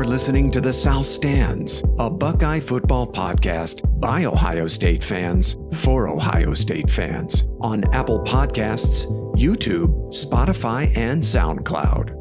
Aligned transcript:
You're 0.00 0.08
listening 0.08 0.50
to 0.52 0.62
The 0.62 0.72
South 0.72 1.04
Stands, 1.04 1.84
a 1.98 2.08
Buckeye 2.08 2.60
football 2.60 3.06
podcast 3.06 4.00
by 4.00 4.24
Ohio 4.24 4.66
State 4.66 5.04
fans 5.04 5.58
for 5.74 6.08
Ohio 6.08 6.54
State 6.54 6.88
fans 6.88 7.46
on 7.60 7.84
Apple 7.92 8.18
Podcasts, 8.20 9.04
YouTube, 9.36 9.90
Spotify, 10.08 10.96
and 10.96 11.22
SoundCloud. 11.22 12.12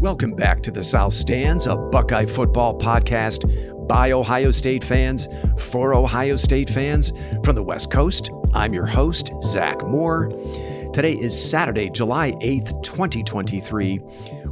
Welcome 0.00 0.32
back 0.32 0.62
to 0.62 0.70
The 0.70 0.82
South 0.82 1.12
Stands, 1.12 1.66
a 1.66 1.76
Buckeye 1.76 2.24
football 2.24 2.78
podcast 2.78 3.86
by 3.86 4.12
Ohio 4.12 4.52
State 4.52 4.82
fans 4.82 5.28
for 5.58 5.92
Ohio 5.92 6.36
State 6.36 6.70
fans 6.70 7.12
from 7.44 7.54
the 7.54 7.62
West 7.62 7.90
Coast. 7.90 8.30
I'm 8.54 8.72
your 8.72 8.86
host, 8.86 9.30
Zach 9.42 9.86
Moore. 9.86 10.30
Today 10.94 11.12
is 11.12 11.38
Saturday, 11.38 11.90
July 11.90 12.32
8th, 12.40 12.82
2023. 12.82 14.00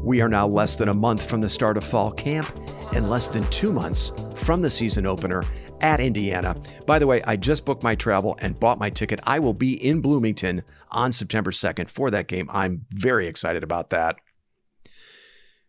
We 0.09 0.23
are 0.23 0.29
now 0.31 0.47
less 0.47 0.75
than 0.75 0.89
a 0.89 0.95
month 0.95 1.29
from 1.29 1.43
the 1.43 1.51
start 1.51 1.77
of 1.77 1.85
fall 1.85 2.11
camp 2.11 2.51
and 2.95 3.11
less 3.11 3.29
than 3.29 3.47
two 3.51 3.75
months 3.75 4.11
from 4.35 4.63
the 4.63 4.71
season 4.71 5.05
opener 5.05 5.45
at 5.83 6.01
Indiana. 6.01 6.57
By 6.87 6.99
the 6.99 7.07
way, 7.07 7.21
I 7.25 7.37
just 7.37 7.67
booked 7.67 7.83
my 7.83 7.95
travel 7.95 8.35
and 8.41 8.59
bought 8.59 8.79
my 8.79 8.89
ticket. 8.89 9.21
I 9.25 9.39
will 9.39 9.53
be 9.53 9.75
in 9.75 10.01
Bloomington 10.01 10.63
on 10.91 11.13
September 11.13 11.51
2nd 11.51 11.91
for 11.91 12.11
that 12.11 12.27
game. 12.27 12.49
I'm 12.51 12.87
very 12.89 13.29
excited 13.29 13.63
about 13.63 13.91
that. 13.91 14.17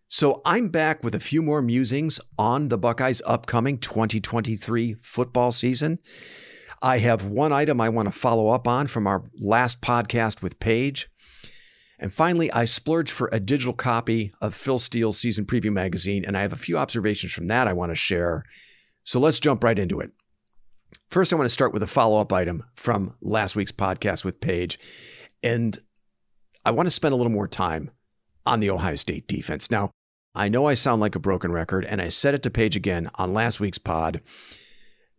So 0.08 0.42
I'm 0.45 0.70
back 0.70 1.03
with 1.03 1.16
a 1.16 1.20
few 1.20 1.42
more 1.42 1.62
musings 1.62 2.22
on 2.38 2.70
the 2.70 2.78
Buckeyes' 2.78 3.22
upcoming 3.26 3.78
2023 3.78 4.95
football 5.02 5.52
season. 5.52 6.00
I 6.81 7.00
have 7.00 7.26
one 7.26 7.52
item 7.52 7.81
I 7.81 7.90
want 7.90 8.08
to 8.08 8.17
follow 8.17 8.48
up 8.48 8.70
on 8.70 8.88
from 8.88 9.06
our 9.06 9.26
last 9.38 9.81
podcast 9.81 10.42
with 10.42 10.62
Paige. 10.62 11.09
And 11.99 12.13
finally, 12.13 12.52
I 12.52 12.66
splurged 12.66 13.12
for 13.12 13.30
a 13.31 13.39
digital 13.39 13.73
copy 13.73 14.31
of 14.41 14.55
Phil 14.55 14.80
Steele's 14.80 15.20
season 15.20 15.45
preview 15.45 15.71
magazine, 15.71 16.23
and 16.25 16.38
I 16.38 16.41
have 16.41 16.53
a 16.53 16.58
few 16.58 16.77
observations 16.77 17.34
from 17.34 17.48
that 17.48 17.67
I 17.67 17.73
want 17.73 17.91
to 17.91 17.95
share. 17.95 18.45
So 19.03 19.19
let's 19.19 19.39
jump 19.39 19.64
right 19.64 19.78
into 19.78 20.00
it. 20.00 20.11
First, 21.09 21.33
I 21.33 21.36
want 21.36 21.45
to 21.45 21.53
start 21.53 21.73
with 21.73 21.83
a 21.83 21.88
follow 21.88 22.19
up 22.19 22.31
item 22.31 22.64
from 22.75 23.16
last 23.22 23.56
week's 23.56 23.72
podcast 23.72 24.23
with 24.23 24.39
Paige. 24.41 24.80
And 25.44 25.78
I 26.66 26.72
want 26.72 26.88
to 26.88 26.91
spend 26.91 27.14
a 27.14 27.17
little 27.17 27.31
more 27.31 27.47
time 27.47 27.91
on 28.45 28.59
the 28.59 28.69
Ohio 28.69 28.95
State 28.95 29.28
defense. 29.28 29.69
Now, 29.69 29.91
I 30.36 30.47
know 30.47 30.67
I 30.67 30.75
sound 30.75 31.02
like 31.02 31.16
a 31.16 31.19
broken 31.19 31.52
record, 31.52 31.84
and 31.86 32.02
I 32.02 32.09
said 32.09 32.34
it 32.34 32.44
to 32.44 32.50
Paige 32.50 32.75
again 32.75 33.09
on 33.16 33.34
last 33.34 33.59
week's 33.59 33.78
pod 33.78 34.22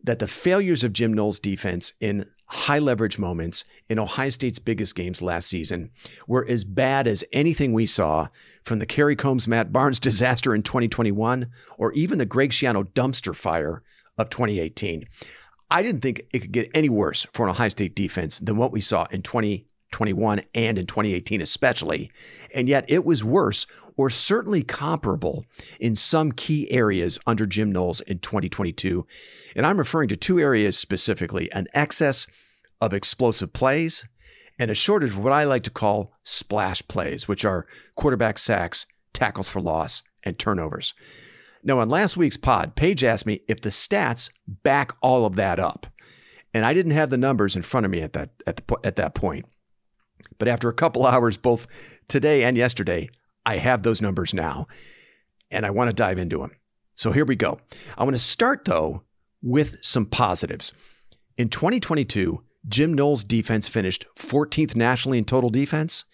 that 0.03 0.19
the 0.19 0.27
failures 0.27 0.83
of 0.83 0.93
Jim 0.93 1.13
Knowles' 1.13 1.39
defense 1.39 1.93
in 1.99 2.25
high 2.51 2.79
leverage 2.79 3.17
moments 3.17 3.63
in 3.89 3.97
Ohio 3.97 4.29
State's 4.29 4.59
biggest 4.59 4.93
games 4.93 5.21
last 5.21 5.47
season 5.47 5.89
were 6.27 6.45
as 6.49 6.65
bad 6.65 7.07
as 7.07 7.23
anything 7.31 7.71
we 7.71 7.85
saw 7.85 8.27
from 8.63 8.79
the 8.79 8.85
Kerry 8.85 9.15
Coombs 9.15 9.47
Matt 9.47 9.71
Barnes 9.71 9.99
disaster 10.01 10.53
in 10.53 10.61
2021 10.61 11.47
or 11.77 11.93
even 11.93 12.17
the 12.17 12.25
Greg 12.25 12.51
Schiano 12.51 12.83
dumpster 12.83 13.33
fire 13.33 13.83
of 14.17 14.29
2018. 14.29 15.05
I 15.69 15.81
didn't 15.81 16.01
think 16.01 16.23
it 16.33 16.39
could 16.39 16.51
get 16.51 16.69
any 16.73 16.89
worse 16.89 17.25
for 17.33 17.45
an 17.45 17.51
Ohio 17.51 17.69
State 17.69 17.95
defense 17.95 18.39
than 18.39 18.57
what 18.57 18.73
we 18.73 18.81
saw 18.81 19.07
in 19.11 19.21
2021 19.21 20.41
and 20.53 20.77
in 20.77 20.85
2018 20.85 21.41
especially. 21.41 22.11
And 22.53 22.67
yet 22.67 22.83
it 22.89 23.05
was 23.05 23.23
worse 23.23 23.65
or 23.95 24.09
certainly 24.09 24.63
comparable 24.63 25.45
in 25.79 25.95
some 25.95 26.33
key 26.33 26.69
areas 26.69 27.17
under 27.25 27.45
Jim 27.45 27.71
Knowles 27.71 28.01
in 28.01 28.19
2022. 28.19 29.07
And 29.55 29.65
I'm 29.65 29.79
referring 29.79 30.09
to 30.09 30.17
two 30.17 30.37
areas 30.37 30.77
specifically 30.77 31.49
an 31.53 31.67
excess 31.73 32.27
of 32.81 32.93
explosive 32.93 33.53
plays 33.53 34.05
and 34.59 34.69
a 34.69 34.75
shortage 34.75 35.11
of 35.11 35.19
what 35.19 35.33
I 35.33 35.45
like 35.45 35.63
to 35.63 35.69
call 35.69 36.13
splash 36.23 36.85
plays, 36.87 37.27
which 37.27 37.45
are 37.45 37.67
quarterback 37.95 38.37
sacks, 38.37 38.85
tackles 39.13 39.47
for 39.47 39.61
loss, 39.61 40.03
and 40.23 40.37
turnovers. 40.37 40.93
Now, 41.63 41.79
on 41.79 41.89
last 41.89 42.17
week's 42.17 42.37
pod, 42.37 42.75
Paige 42.75 43.03
asked 43.03 43.25
me 43.25 43.41
if 43.47 43.61
the 43.61 43.69
stats 43.69 44.29
back 44.47 44.93
all 45.01 45.25
of 45.25 45.35
that 45.35 45.59
up. 45.59 45.87
And 46.53 46.65
I 46.65 46.73
didn't 46.73 46.91
have 46.91 47.09
the 47.09 47.17
numbers 47.17 47.55
in 47.55 47.61
front 47.61 47.85
of 47.85 47.91
me 47.91 48.01
at 48.01 48.13
that, 48.13 48.31
at, 48.45 48.57
the, 48.57 48.77
at 48.83 48.95
that 48.97 49.15
point. 49.15 49.45
But 50.37 50.47
after 50.47 50.69
a 50.69 50.73
couple 50.73 51.05
hours, 51.07 51.37
both 51.37 51.99
today 52.07 52.43
and 52.43 52.57
yesterday, 52.57 53.09
I 53.45 53.57
have 53.57 53.83
those 53.83 54.01
numbers 54.01 54.33
now 54.33 54.67
and 55.49 55.65
I 55.65 55.69
want 55.71 55.89
to 55.89 55.93
dive 55.93 56.17
into 56.17 56.39
them. 56.39 56.51
So 56.95 57.11
here 57.11 57.25
we 57.25 57.35
go. 57.35 57.59
I 57.97 58.03
want 58.03 58.15
to 58.15 58.19
start 58.19 58.65
though 58.65 59.03
with 59.41 59.77
some 59.81 60.05
positives. 60.05 60.73
In 61.37 61.49
2022, 61.49 62.43
Jim 62.67 62.93
Knowles' 62.93 63.23
defense 63.23 63.67
finished 63.67 64.05
14th 64.17 64.75
nationally 64.75 65.17
in 65.17 65.25
total 65.25 65.49
defense, 65.49 66.05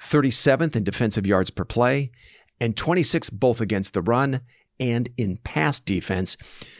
37th 0.00 0.76
in 0.76 0.84
defensive 0.84 1.26
yards 1.26 1.50
per 1.50 1.64
play, 1.64 2.10
and 2.60 2.76
26th 2.76 3.32
both 3.32 3.60
against 3.60 3.94
the 3.94 4.02
run 4.02 4.40
and 4.80 5.10
in 5.18 5.36
pass 5.36 5.78
defense. 5.78 6.36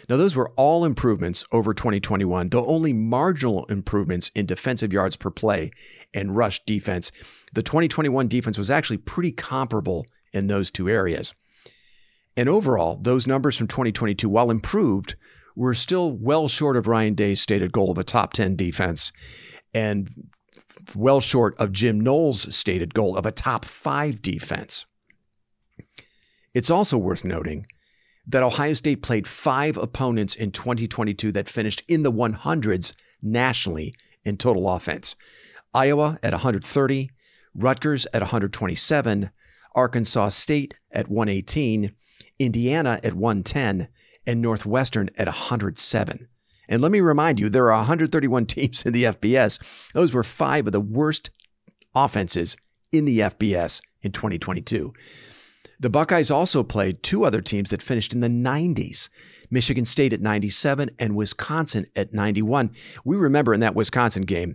Now, 0.08 0.16
those 0.16 0.34
were 0.34 0.52
all 0.56 0.84
improvements 0.84 1.44
over 1.52 1.74
2021, 1.74 2.48
though 2.48 2.64
only 2.66 2.92
marginal 2.94 3.66
improvements 3.66 4.30
in 4.34 4.46
defensive 4.46 4.92
yards 4.92 5.16
per 5.16 5.30
play 5.30 5.70
and 6.14 6.34
rush 6.34 6.64
defense. 6.64 7.12
The 7.52 7.62
2021 7.62 8.26
defense 8.26 8.56
was 8.56 8.70
actually 8.70 8.96
pretty 8.96 9.32
comparable 9.32 10.06
in 10.32 10.46
those 10.46 10.70
two 10.70 10.88
areas. 10.88 11.34
And 12.36 12.48
overall, 12.48 12.96
those 12.96 13.26
numbers 13.26 13.56
from 13.56 13.66
2022, 13.66 14.28
while 14.28 14.50
improved, 14.50 15.16
were 15.60 15.74
still 15.74 16.10
well 16.10 16.48
short 16.48 16.74
of 16.74 16.86
Ryan 16.86 17.12
Day's 17.12 17.38
stated 17.38 17.70
goal 17.70 17.90
of 17.90 17.98
a 17.98 18.02
top 18.02 18.32
10 18.32 18.56
defense 18.56 19.12
and 19.74 20.30
well 20.94 21.20
short 21.20 21.54
of 21.58 21.70
Jim 21.70 22.00
Knowles' 22.00 22.54
stated 22.56 22.94
goal 22.94 23.14
of 23.14 23.26
a 23.26 23.30
top 23.30 23.66
five 23.66 24.22
defense. 24.22 24.86
It's 26.54 26.70
also 26.70 26.96
worth 26.96 27.26
noting 27.26 27.66
that 28.26 28.42
Ohio 28.42 28.72
State 28.72 29.02
played 29.02 29.28
five 29.28 29.76
opponents 29.76 30.34
in 30.34 30.50
2022 30.50 31.30
that 31.32 31.46
finished 31.46 31.82
in 31.88 32.04
the 32.04 32.12
100s 32.12 32.94
nationally 33.20 33.92
in 34.24 34.38
total 34.38 34.66
offense. 34.66 35.14
Iowa 35.74 36.18
at 36.22 36.32
130, 36.32 37.10
Rutgers 37.54 38.06
at 38.14 38.22
127, 38.22 39.30
Arkansas 39.74 40.30
State 40.30 40.80
at 40.90 41.10
118, 41.10 41.92
Indiana 42.38 42.98
at 43.04 43.12
110, 43.12 43.88
and 44.30 44.40
Northwestern 44.40 45.10
at 45.16 45.26
107. 45.26 46.28
And 46.68 46.80
let 46.80 46.92
me 46.92 47.00
remind 47.00 47.40
you, 47.40 47.48
there 47.48 47.72
are 47.72 47.78
131 47.78 48.46
teams 48.46 48.84
in 48.86 48.92
the 48.92 49.04
FBS. 49.04 49.60
Those 49.92 50.14
were 50.14 50.22
five 50.22 50.66
of 50.66 50.72
the 50.72 50.80
worst 50.80 51.30
offenses 51.94 52.56
in 52.92 53.04
the 53.04 53.18
FBS 53.18 53.82
in 54.02 54.12
2022. 54.12 54.94
The 55.80 55.90
Buckeyes 55.90 56.30
also 56.30 56.62
played 56.62 57.02
two 57.02 57.24
other 57.24 57.40
teams 57.40 57.70
that 57.70 57.82
finished 57.82 58.12
in 58.12 58.20
the 58.20 58.28
90s 58.28 59.08
Michigan 59.50 59.84
State 59.84 60.12
at 60.12 60.20
97 60.20 60.90
and 60.98 61.16
Wisconsin 61.16 61.86
at 61.96 62.14
91. 62.14 62.70
We 63.04 63.16
remember 63.16 63.52
in 63.52 63.60
that 63.60 63.74
Wisconsin 63.74 64.22
game, 64.22 64.54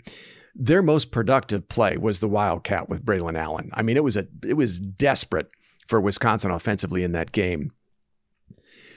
their 0.53 0.81
most 0.81 1.12
productive 1.12 1.68
play 1.68 1.97
was 1.97 2.19
the 2.22 2.30
Wildcat 2.30 2.88
with 2.88 3.03
Braylon 3.03 3.38
Allen. 3.38 3.72
I 3.74 3.81
mean, 3.81 3.97
it 3.97 4.03
was 4.03 4.16
a 4.16 4.28
it 4.47 4.53
was 4.53 4.80
desperate 4.80 5.50
for 5.88 6.00
Wisconsin 6.00 6.52
offensively 6.52 7.03
in 7.03 7.12
that 7.12 7.34
game. 7.34 7.72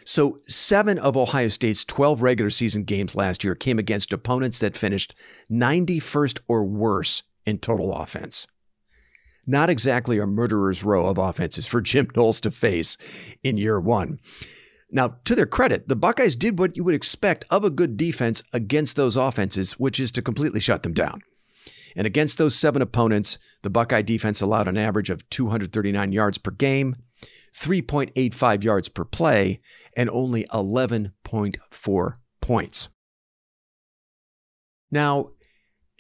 So, 0.08 0.38
seven 0.42 0.98
of 0.98 1.19
Ohio 1.19 1.48
State's 1.48 1.84
12 1.84 2.22
regular 2.22 2.48
season 2.48 2.84
games 2.84 3.14
last 3.14 3.44
year 3.44 3.54
came 3.54 3.78
against 3.78 4.12
opponents 4.12 4.58
that 4.60 4.74
finished 4.74 5.14
91st 5.50 6.41
or 6.48 6.64
worse 6.64 7.24
in 7.44 7.58
total 7.58 7.94
offense 7.94 8.47
not 9.48 9.70
exactly 9.70 10.18
a 10.18 10.26
murderer's 10.26 10.84
row 10.84 11.06
of 11.06 11.16
offenses 11.18 11.66
for 11.66 11.80
Jim 11.80 12.06
Knowles 12.16 12.41
to 12.42 12.50
face 12.50 12.97
in 13.42 13.56
year 13.56 13.80
one. 13.80 14.20
Now, 14.91 15.16
to 15.24 15.34
their 15.34 15.47
credit, 15.47 15.88
the 15.88 15.97
Buckeyes 15.97 16.36
did 16.36 16.58
what 16.58 16.76
you 16.76 16.84
would 16.84 16.94
expect 16.94 17.44
of 17.50 17.64
a 17.64 17.70
good 17.70 17.97
defense 17.97 18.42
against 18.52 18.97
those 18.97 19.16
offenses, 19.16 19.72
which 19.72 19.98
is 19.98 20.12
to 20.12 20.22
completely 20.22 20.60
shut 20.60 20.82
them 20.82 20.92
down. 20.92 21.22
And 21.97 22.06
against 22.06 22.38
those 22.38 22.54
seven 22.54 22.80
opponents, 22.80 23.38
the 23.62 23.70
Buckeye 23.70 24.02
defense 24.02 24.41
allowed 24.41 24.68
an 24.68 24.76
average 24.76 25.10
of 25.10 25.28
239 25.30 26.12
yards 26.12 26.38
per 26.38 26.50
game, 26.50 26.97
3.85 27.54 28.64
yards 28.64 28.88
per 28.88 29.04
play, 29.04 29.60
and 29.97 30.09
only 30.10 30.45
11.4 30.45 32.16
points. 32.41 32.89
Now, 34.91 35.30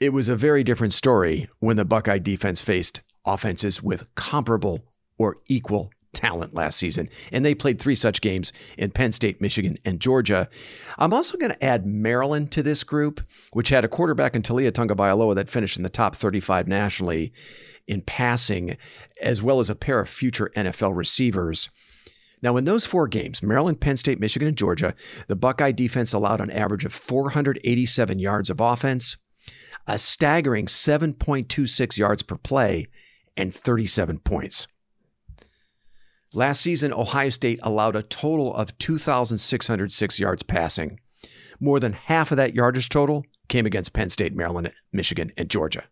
it 0.00 0.12
was 0.12 0.28
a 0.28 0.36
very 0.36 0.64
different 0.64 0.92
story 0.92 1.48
when 1.58 1.76
the 1.76 1.84
Buckeye 1.84 2.18
defense 2.18 2.62
faced 2.62 3.02
offenses 3.26 3.82
with 3.82 4.14
comparable 4.14 4.84
or 5.18 5.36
equal 5.48 5.90
talent 6.18 6.52
last 6.52 6.78
season. 6.78 7.08
And 7.30 7.44
they 7.44 7.54
played 7.54 7.78
three 7.78 7.94
such 7.94 8.20
games 8.20 8.52
in 8.76 8.90
Penn 8.90 9.12
State, 9.12 9.40
Michigan, 9.40 9.78
and 9.84 10.00
Georgia. 10.00 10.48
I'm 10.98 11.14
also 11.14 11.38
going 11.38 11.52
to 11.52 11.64
add 11.64 11.86
Maryland 11.86 12.50
to 12.52 12.62
this 12.62 12.82
group, 12.82 13.20
which 13.52 13.68
had 13.68 13.84
a 13.84 13.88
quarterback 13.88 14.34
in 14.34 14.42
Taulia 14.42 14.72
Tagovailoa 14.72 15.36
that 15.36 15.48
finished 15.48 15.76
in 15.76 15.84
the 15.84 15.88
top 15.88 16.16
35 16.16 16.66
nationally 16.66 17.32
in 17.86 18.02
passing, 18.02 18.76
as 19.22 19.42
well 19.42 19.60
as 19.60 19.70
a 19.70 19.76
pair 19.76 20.00
of 20.00 20.08
future 20.08 20.50
NFL 20.56 20.96
receivers. 20.96 21.70
Now, 22.42 22.56
in 22.56 22.64
those 22.64 22.84
four 22.84 23.06
games, 23.08 23.42
Maryland, 23.42 23.80
Penn 23.80 23.96
State, 23.96 24.20
Michigan, 24.20 24.48
and 24.48 24.58
Georgia, 24.58 24.94
the 25.28 25.36
Buckeye 25.36 25.72
defense 25.72 26.12
allowed 26.12 26.40
an 26.40 26.50
average 26.50 26.84
of 26.84 26.92
487 26.92 28.18
yards 28.18 28.50
of 28.50 28.60
offense, 28.60 29.16
a 29.86 29.98
staggering 29.98 30.66
7.26 30.66 31.96
yards 31.96 32.22
per 32.22 32.36
play, 32.36 32.86
and 33.36 33.54
37 33.54 34.18
points. 34.18 34.66
Last 36.34 36.60
season, 36.60 36.92
Ohio 36.92 37.30
State 37.30 37.58
allowed 37.62 37.96
a 37.96 38.02
total 38.02 38.54
of 38.54 38.76
2,606 38.78 40.20
yards 40.20 40.42
passing. 40.42 41.00
More 41.58 41.80
than 41.80 41.94
half 41.94 42.30
of 42.30 42.36
that 42.36 42.54
yardage 42.54 42.90
total 42.90 43.24
came 43.48 43.64
against 43.64 43.94
Penn 43.94 44.10
State, 44.10 44.34
Maryland, 44.34 44.72
Michigan, 44.92 45.32
and 45.38 45.48
Georgia. 45.48 45.84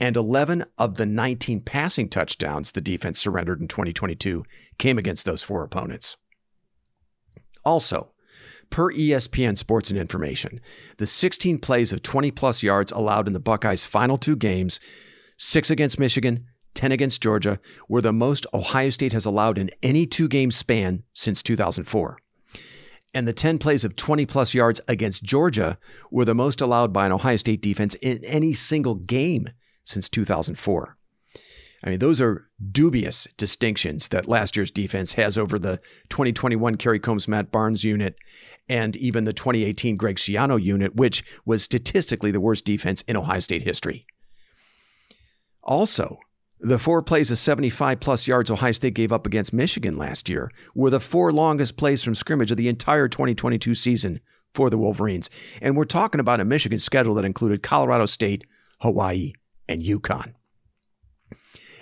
And 0.00 0.16
11 0.16 0.64
of 0.76 0.96
the 0.96 1.06
19 1.06 1.62
passing 1.62 2.08
touchdowns 2.08 2.72
the 2.72 2.80
defense 2.80 3.18
surrendered 3.18 3.60
in 3.60 3.68
2022 3.68 4.44
came 4.78 4.98
against 4.98 5.24
those 5.24 5.42
four 5.42 5.64
opponents. 5.64 6.16
Also, 7.64 8.12
per 8.70 8.92
ESPN 8.92 9.56
Sports 9.56 9.90
and 9.90 9.98
Information, 9.98 10.60
the 10.98 11.06
16 11.06 11.58
plays 11.58 11.92
of 11.92 12.02
20 12.02 12.30
plus 12.30 12.62
yards 12.62 12.92
allowed 12.92 13.26
in 13.26 13.32
the 13.32 13.40
Buckeyes' 13.40 13.84
final 13.84 14.18
two 14.18 14.36
games, 14.36 14.78
six 15.36 15.70
against 15.70 15.98
Michigan, 15.98 16.46
10 16.78 16.92
against 16.92 17.22
Georgia, 17.22 17.60
were 17.88 18.00
the 18.00 18.12
most 18.12 18.46
Ohio 18.54 18.90
State 18.90 19.12
has 19.12 19.26
allowed 19.26 19.58
in 19.58 19.70
any 19.82 20.06
two 20.06 20.28
game 20.28 20.50
span 20.50 21.02
since 21.12 21.42
2004 21.42 22.18
and 23.14 23.26
the 23.26 23.32
10 23.32 23.58
plays 23.58 23.84
of 23.84 23.96
20 23.96 24.26
plus 24.26 24.54
yards 24.54 24.80
against 24.86 25.22
Georgia 25.22 25.78
were 26.10 26.24
the 26.24 26.34
most 26.34 26.60
allowed 26.60 26.92
by 26.92 27.06
an 27.06 27.12
Ohio 27.12 27.36
State 27.36 27.62
defense 27.62 27.94
in 27.96 28.22
any 28.24 28.52
single 28.52 28.94
game 28.94 29.48
since 29.84 30.08
2004. 30.08 30.96
I 31.84 31.90
mean, 31.90 32.00
those 32.00 32.20
are 32.20 32.48
dubious 32.72 33.28
distinctions 33.36 34.08
that 34.08 34.26
last 34.26 34.56
year's 34.56 34.72
defense 34.72 35.12
has 35.12 35.38
over 35.38 35.58
the 35.58 35.78
2021 36.10 36.74
Kerry 36.74 36.98
Coombs 36.98 37.28
Matt 37.28 37.52
Barnes 37.52 37.84
unit 37.84 38.16
and 38.68 38.96
even 38.96 39.24
the 39.24 39.32
2018 39.32 39.96
Greg 39.96 40.16
Schiano 40.16 40.62
unit, 40.62 40.96
which 40.96 41.24
was 41.46 41.62
statistically 41.62 42.32
the 42.32 42.40
worst 42.40 42.64
defense 42.64 43.02
in 43.02 43.16
Ohio 43.16 43.40
State 43.40 43.62
history. 43.62 44.06
Also, 45.62 46.18
the 46.60 46.78
four 46.78 47.02
plays 47.02 47.30
of 47.30 47.38
75 47.38 48.00
plus 48.00 48.26
yards 48.26 48.50
Ohio 48.50 48.72
State 48.72 48.94
gave 48.94 49.12
up 49.12 49.26
against 49.26 49.52
Michigan 49.52 49.96
last 49.96 50.28
year 50.28 50.50
were 50.74 50.90
the 50.90 51.00
four 51.00 51.32
longest 51.32 51.76
plays 51.76 52.02
from 52.02 52.14
scrimmage 52.14 52.50
of 52.50 52.56
the 52.56 52.68
entire 52.68 53.08
2022 53.08 53.74
season 53.74 54.20
for 54.54 54.70
the 54.70 54.78
Wolverines. 54.78 55.30
And 55.62 55.76
we're 55.76 55.84
talking 55.84 56.20
about 56.20 56.40
a 56.40 56.44
Michigan 56.44 56.78
schedule 56.78 57.14
that 57.14 57.24
included 57.24 57.62
Colorado 57.62 58.06
State, 58.06 58.44
Hawaii, 58.80 59.32
and 59.68 59.82
UConn. 59.82 60.34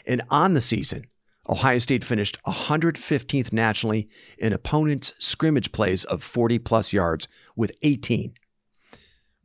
And 0.07 0.23
on 0.31 0.55
the 0.55 0.61
season, 0.61 1.05
Ohio 1.49 1.79
State 1.79 2.05
finished 2.05 2.39
115th 2.47 3.53
nationally 3.53 4.09
in 4.39 4.53
opponents' 4.53 5.15
scrimmage 5.19 5.73
plays 5.73 6.05
of 6.05 6.23
40 6.23 6.59
plus 6.59 6.93
yards 6.93 7.29
with 7.55 7.73
18 7.83 8.35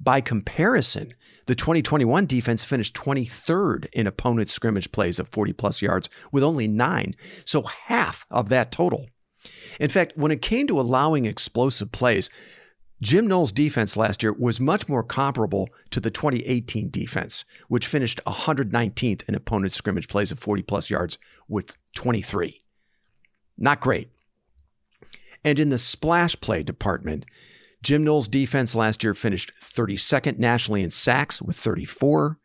by 0.04 0.22
comparison, 0.22 1.14
the 1.46 1.56
2021 1.56 2.26
defense 2.26 2.64
finished 2.64 2.96
23rd 2.96 3.88
in 3.94 4.08
opponent 4.08 4.50
scrimmage 4.50 4.92
plays 4.92 5.20
of 5.20 5.30
40 5.30 5.54
plus 5.54 5.82
yards 5.82 6.10
with 6.32 6.44
only 6.44 6.68
nine, 6.68 7.16
so 7.46 7.64
half 7.64 8.26
of 8.32 8.50
that 8.50 8.72
total. 8.72 9.08
In 9.80 9.90
fact, 9.90 10.14
when 10.16 10.32
it 10.32 10.42
came 10.42 10.68
to 10.68 10.80
allowing 10.80 11.26
explosive 11.26 11.92
plays, 11.92 12.30
Jim 13.02 13.26
Knowles' 13.28 13.52
defense 13.52 13.98
last 13.98 14.22
year 14.22 14.32
was 14.34 14.60
much 14.60 14.88
more 14.88 15.04
comparable 15.04 15.68
to 15.90 16.00
the 16.00 16.12
2018 16.12 16.92
defense, 16.92 17.46
which 17.68 17.88
finished 17.88 18.22
119th 18.28 19.28
in 19.28 19.34
opponent 19.34 19.74
scrimmage 19.74 20.08
plays 20.08 20.32
of 20.32 20.38
40 20.40 20.62
plus 20.62 20.90
yards 20.90 21.18
with 21.48 21.76
23. 21.96 22.62
Not 23.58 23.82
great. 23.82 24.10
And 25.44 25.60
in 25.60 25.70
the 25.70 25.80
splash 25.80 26.40
play 26.40 26.62
department, 26.62 27.26
Jim 27.82 28.04
Knowles' 28.04 28.28
defense 28.28 28.76
last 28.76 29.04
year 29.04 29.14
finished 29.14 29.52
32nd 29.60 30.38
nationally 30.38 30.84
in 30.84 30.92
sacks 30.92 31.42
with 31.42 31.56
34, 31.56 32.38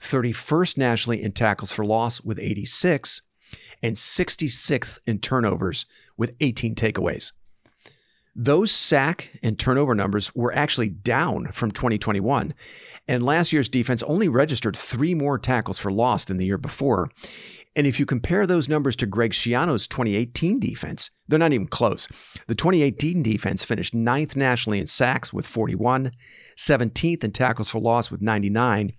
31st 0.00 0.78
nationally 0.78 1.22
in 1.22 1.32
tackles 1.32 1.70
for 1.70 1.84
loss 1.84 2.20
with 2.20 2.40
86, 2.40 3.22
and 3.82 3.94
66th 3.94 4.98
in 5.06 5.20
turnovers 5.20 5.86
with 6.16 6.34
18 6.40 6.74
takeaways. 6.74 7.32
Those 8.36 8.72
sack 8.72 9.38
and 9.42 9.56
turnover 9.56 9.94
numbers 9.94 10.34
were 10.34 10.52
actually 10.52 10.88
down 10.88 11.46
from 11.52 11.70
2021. 11.70 12.52
And 13.06 13.22
last 13.22 13.52
year's 13.52 13.68
defense 13.68 14.02
only 14.02 14.28
registered 14.28 14.76
three 14.76 15.14
more 15.14 15.38
tackles 15.38 15.78
for 15.78 15.92
loss 15.92 16.24
than 16.24 16.38
the 16.38 16.46
year 16.46 16.58
before. 16.58 17.10
And 17.76 17.86
if 17.86 18.00
you 18.00 18.06
compare 18.06 18.46
those 18.46 18.68
numbers 18.68 18.96
to 18.96 19.06
Greg 19.06 19.32
Schiano's 19.32 19.86
2018 19.86 20.58
defense, 20.58 21.10
they're 21.28 21.38
not 21.38 21.52
even 21.52 21.66
close. 21.66 22.08
The 22.46 22.54
2018 22.54 23.22
defense 23.22 23.64
finished 23.64 23.94
ninth 23.94 24.36
nationally 24.36 24.78
in 24.78 24.86
sacks 24.86 25.32
with 25.32 25.46
41, 25.46 26.12
17th 26.56 27.24
in 27.24 27.30
tackles 27.32 27.70
for 27.70 27.80
loss 27.80 28.10
with 28.10 28.20
99, 28.20 28.92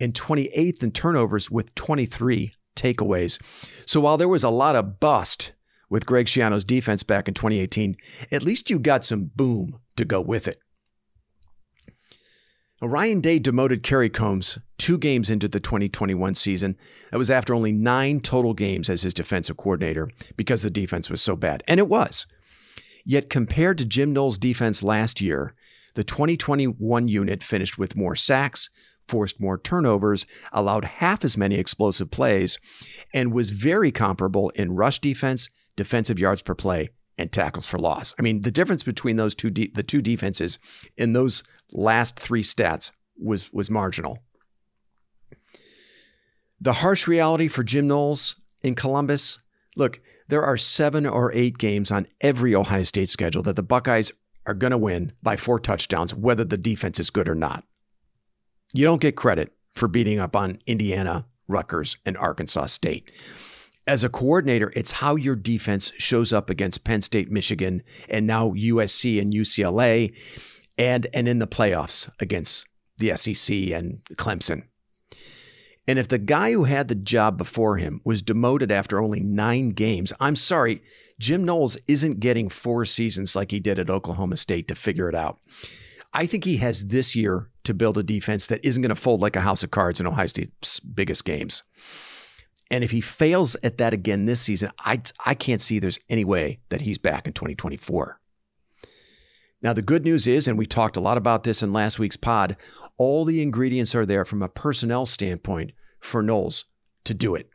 and 0.00 0.14
28th 0.14 0.82
in 0.82 0.90
turnovers 0.90 1.50
with 1.50 1.74
23 1.74 2.52
takeaways. 2.76 3.40
So 3.88 4.00
while 4.00 4.16
there 4.16 4.28
was 4.28 4.44
a 4.44 4.50
lot 4.50 4.76
of 4.76 5.00
bust 5.00 5.52
with 5.94 6.06
Greg 6.06 6.26
Schiano's 6.26 6.64
defense 6.64 7.04
back 7.04 7.28
in 7.28 7.34
2018, 7.34 7.96
at 8.32 8.42
least 8.42 8.68
you 8.68 8.80
got 8.80 9.04
some 9.04 9.30
boom 9.36 9.78
to 9.96 10.04
go 10.04 10.20
with 10.20 10.48
it. 10.48 10.58
Ryan 12.82 13.20
Day 13.20 13.38
demoted 13.38 13.84
Kerry 13.84 14.10
Coombs 14.10 14.58
two 14.76 14.98
games 14.98 15.30
into 15.30 15.46
the 15.46 15.60
2021 15.60 16.34
season. 16.34 16.76
That 17.12 17.18
was 17.18 17.30
after 17.30 17.54
only 17.54 17.70
nine 17.70 18.18
total 18.18 18.54
games 18.54 18.90
as 18.90 19.02
his 19.02 19.14
defensive 19.14 19.56
coordinator 19.56 20.10
because 20.36 20.64
the 20.64 20.68
defense 20.68 21.10
was 21.10 21.22
so 21.22 21.36
bad. 21.36 21.62
And 21.68 21.78
it 21.78 21.88
was. 21.88 22.26
Yet 23.04 23.30
compared 23.30 23.78
to 23.78 23.84
Jim 23.84 24.12
Knowles' 24.12 24.36
defense 24.36 24.82
last 24.82 25.20
year, 25.20 25.54
the 25.94 26.02
2021 26.02 27.06
unit 27.06 27.40
finished 27.44 27.78
with 27.78 27.94
more 27.94 28.16
sacks, 28.16 28.68
forced 29.06 29.40
more 29.40 29.58
turnovers, 29.58 30.26
allowed 30.52 30.84
half 30.84 31.24
as 31.24 31.38
many 31.38 31.54
explosive 31.54 32.10
plays, 32.10 32.58
and 33.14 33.32
was 33.32 33.50
very 33.50 33.92
comparable 33.92 34.50
in 34.56 34.74
rush 34.74 34.98
defense, 34.98 35.48
defensive 35.76 36.18
yards 36.18 36.42
per 36.42 36.54
play, 36.54 36.90
and 37.18 37.30
tackles 37.30 37.66
for 37.66 37.78
loss. 37.78 38.14
I 38.18 38.22
mean, 38.22 38.42
the 38.42 38.50
difference 38.50 38.82
between 38.82 39.16
those 39.16 39.34
two 39.34 39.50
de- 39.50 39.70
the 39.72 39.82
two 39.82 40.02
defenses 40.02 40.58
in 40.96 41.12
those 41.12 41.44
last 41.70 42.18
three 42.18 42.42
stats 42.42 42.90
was 43.16 43.52
was 43.52 43.70
marginal. 43.70 44.18
The 46.60 46.74
harsh 46.74 47.06
reality 47.06 47.48
for 47.48 47.62
Jim 47.62 47.86
Knowles 47.86 48.36
in 48.62 48.74
Columbus, 48.74 49.38
look, 49.76 50.00
there 50.28 50.42
are 50.42 50.56
7 50.56 51.04
or 51.04 51.30
8 51.34 51.58
games 51.58 51.90
on 51.90 52.06
every 52.22 52.54
Ohio 52.54 52.84
State 52.84 53.10
schedule 53.10 53.42
that 53.42 53.56
the 53.56 53.62
Buckeyes 53.62 54.12
are 54.46 54.54
going 54.54 54.70
to 54.70 54.78
win 54.78 55.12
by 55.22 55.36
four 55.36 55.60
touchdowns 55.60 56.14
whether 56.14 56.44
the 56.44 56.56
defense 56.56 56.98
is 56.98 57.10
good 57.10 57.28
or 57.28 57.34
not. 57.34 57.64
You 58.72 58.84
don't 58.84 59.00
get 59.00 59.16
credit 59.16 59.52
for 59.74 59.88
beating 59.88 60.18
up 60.18 60.34
on 60.34 60.58
Indiana, 60.66 61.26
Rutgers, 61.48 61.98
and 62.06 62.16
Arkansas 62.16 62.66
State 62.66 63.10
as 63.86 64.04
a 64.04 64.08
coordinator, 64.08 64.72
it's 64.74 64.92
how 64.92 65.16
your 65.16 65.36
defense 65.36 65.92
shows 65.98 66.32
up 66.32 66.50
against 66.50 66.84
Penn 66.84 67.02
State, 67.02 67.30
Michigan, 67.30 67.82
and 68.08 68.26
now 68.26 68.50
USC 68.50 69.20
and 69.20 69.32
UCLA, 69.32 70.16
and 70.78 71.06
and 71.12 71.28
in 71.28 71.38
the 71.38 71.46
playoffs 71.46 72.10
against 72.20 72.66
the 72.98 73.14
SEC 73.16 73.54
and 73.72 73.98
Clemson. 74.14 74.64
And 75.86 75.98
if 75.98 76.08
the 76.08 76.18
guy 76.18 76.52
who 76.52 76.64
had 76.64 76.88
the 76.88 76.94
job 76.94 77.36
before 77.36 77.76
him 77.76 78.00
was 78.04 78.22
demoted 78.22 78.70
after 78.70 79.02
only 79.02 79.20
nine 79.20 79.70
games, 79.70 80.14
I'm 80.18 80.36
sorry, 80.36 80.82
Jim 81.20 81.44
Knowles 81.44 81.76
isn't 81.86 82.20
getting 82.20 82.48
four 82.48 82.86
seasons 82.86 83.36
like 83.36 83.50
he 83.50 83.60
did 83.60 83.78
at 83.78 83.90
Oklahoma 83.90 84.38
State 84.38 84.66
to 84.68 84.74
figure 84.74 85.10
it 85.10 85.14
out. 85.14 85.38
I 86.14 86.26
think 86.26 86.44
he 86.44 86.56
has 86.58 86.86
this 86.86 87.14
year 87.14 87.50
to 87.64 87.74
build 87.74 87.98
a 87.98 88.02
defense 88.02 88.46
that 88.46 88.64
isn't 88.64 88.82
going 88.82 88.94
to 88.94 88.94
fold 88.94 89.20
like 89.20 89.36
a 89.36 89.40
house 89.40 89.62
of 89.62 89.72
cards 89.72 90.00
in 90.00 90.06
Ohio 90.06 90.26
State's 90.26 90.80
biggest 90.80 91.24
games. 91.24 91.62
And 92.74 92.82
if 92.82 92.90
he 92.90 93.00
fails 93.00 93.54
at 93.62 93.78
that 93.78 93.94
again 93.94 94.24
this 94.24 94.40
season, 94.40 94.72
I, 94.80 95.00
I 95.24 95.34
can't 95.34 95.60
see 95.60 95.78
there's 95.78 96.00
any 96.10 96.24
way 96.24 96.58
that 96.70 96.80
he's 96.80 96.98
back 96.98 97.24
in 97.24 97.32
2024. 97.32 98.18
Now, 99.62 99.72
the 99.72 99.80
good 99.80 100.02
news 100.02 100.26
is, 100.26 100.48
and 100.48 100.58
we 100.58 100.66
talked 100.66 100.96
a 100.96 101.00
lot 101.00 101.16
about 101.16 101.44
this 101.44 101.62
in 101.62 101.72
last 101.72 102.00
week's 102.00 102.16
pod, 102.16 102.56
all 102.98 103.24
the 103.24 103.42
ingredients 103.42 103.94
are 103.94 104.04
there 104.04 104.24
from 104.24 104.42
a 104.42 104.48
personnel 104.48 105.06
standpoint 105.06 105.70
for 106.00 106.20
Knowles 106.20 106.64
to 107.04 107.14
do 107.14 107.36
it. 107.36 107.48